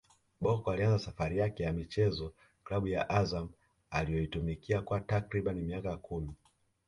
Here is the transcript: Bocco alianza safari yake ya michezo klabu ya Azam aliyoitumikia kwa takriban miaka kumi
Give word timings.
Bocco 0.41 0.71
alianza 0.71 0.99
safari 0.99 1.37
yake 1.37 1.63
ya 1.63 1.73
michezo 1.73 2.33
klabu 2.63 2.87
ya 2.87 3.09
Azam 3.09 3.49
aliyoitumikia 3.91 4.81
kwa 4.81 4.99
takriban 5.01 5.55
miaka 5.61 5.97
kumi 5.97 6.35